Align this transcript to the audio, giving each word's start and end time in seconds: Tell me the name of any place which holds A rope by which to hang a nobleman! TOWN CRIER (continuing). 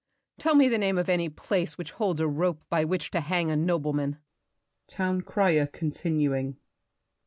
Tell 0.39 0.55
me 0.55 0.67
the 0.67 0.79
name 0.79 0.97
of 0.97 1.09
any 1.09 1.29
place 1.29 1.77
which 1.77 1.91
holds 1.91 2.19
A 2.19 2.27
rope 2.27 2.63
by 2.69 2.83
which 2.83 3.11
to 3.11 3.21
hang 3.21 3.51
a 3.51 3.55
nobleman! 3.55 4.17
TOWN 4.87 5.21
CRIER 5.21 5.67
(continuing). 5.67 6.57